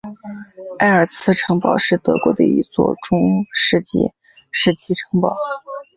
[0.79, 4.11] 埃尔茨城堡是德国的一座中世纪
[4.51, 5.37] 时期城堡。